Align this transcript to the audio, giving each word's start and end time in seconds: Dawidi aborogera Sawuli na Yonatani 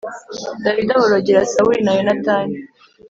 Dawidi 0.63 0.91
aborogera 0.97 1.49
Sawuli 1.51 1.81
na 1.83 1.91
Yonatani 1.97 2.57